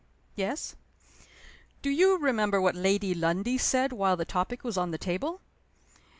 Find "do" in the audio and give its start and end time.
1.83-1.91